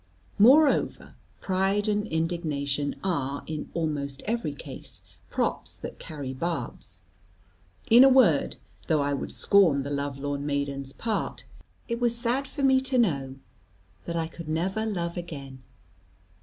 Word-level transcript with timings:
Moreover, 0.39 1.13
pride 1.41 1.87
and 1.87 2.07
indignation 2.07 2.95
are, 3.03 3.43
in 3.45 3.69
almost 3.75 4.23
every 4.25 4.55
case, 4.55 5.03
props 5.29 5.75
that 5.77 5.99
carry 5.99 6.33
barbs. 6.33 7.01
In 7.87 8.03
a 8.03 8.09
word, 8.09 8.55
though 8.87 9.01
I 9.03 9.13
would 9.13 9.31
scorn 9.31 9.83
the 9.83 9.91
love 9.91 10.17
lorn 10.17 10.43
maiden's 10.43 10.91
part, 10.91 11.43
it 11.87 12.01
was 12.01 12.17
sad 12.17 12.47
for 12.47 12.63
me 12.63 12.81
to 12.81 12.97
know 12.97 13.35
that 14.05 14.15
I 14.15 14.25
could 14.27 14.49
never 14.49 14.87
love 14.87 15.17
again. 15.17 15.61